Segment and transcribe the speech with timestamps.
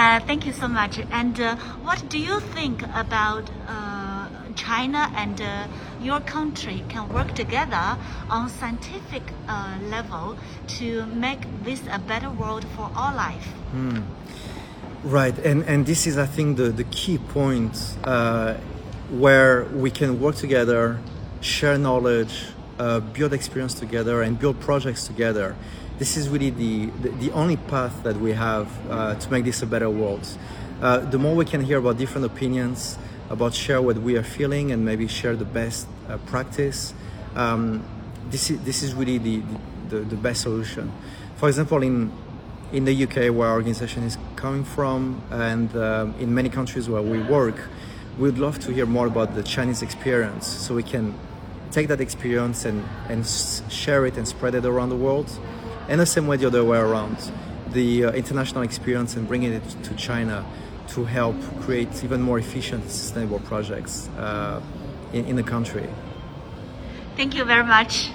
[0.00, 0.98] Uh, thank you so much.
[1.10, 5.66] And uh, what do you think about uh, China and uh,
[6.00, 7.98] your country can work together
[8.30, 10.38] on scientific uh, level
[10.78, 13.46] to make this a better world for all life?
[15.04, 17.76] Right, and, and this is, I think, the, the key point
[19.10, 20.98] where we can work together,
[21.42, 22.46] share knowledge,
[23.12, 25.56] build experience together, and build projects together.
[26.00, 29.60] This is really the, the, the only path that we have uh, to make this
[29.60, 30.26] a better world.
[30.80, 32.96] Uh, the more we can hear about different opinions,
[33.28, 36.94] about share what we are feeling, and maybe share the best uh, practice,
[37.36, 37.84] um,
[38.30, 39.42] this, is, this is really the,
[39.90, 40.90] the, the best solution.
[41.36, 42.10] For example, in
[42.72, 47.02] in the UK, where our organization is coming from, and um, in many countries where
[47.02, 47.56] we work,
[48.18, 51.14] we'd love to hear more about the Chinese experience so we can
[51.72, 53.26] take that experience and, and
[53.68, 55.28] share it and spread it around the world.
[55.90, 57.16] And the same way the other way around,
[57.72, 60.46] the uh, international experience and bringing it to China
[60.90, 64.62] to help create even more efficient, sustainable projects uh,
[65.12, 65.88] in, in the country.
[67.16, 68.10] Thank you very much.